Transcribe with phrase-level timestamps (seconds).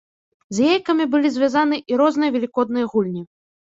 [0.55, 3.29] З яйкамі былі звязаны і розныя велікодныя гульні.